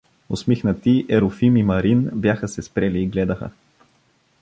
Усмихнати, 0.29 1.05
Ерофим 1.09 1.57
и 1.57 1.63
Марин 1.63 2.01
бяха 2.13 2.47
се 2.47 2.61
спрели 2.61 2.99
и 3.03 3.07
гледаха. 3.07 3.49